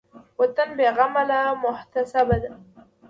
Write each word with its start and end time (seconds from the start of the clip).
وطن 0.39 0.69
بېغمه 0.77 1.23
له 1.29 1.39
محتسبه 1.63 2.37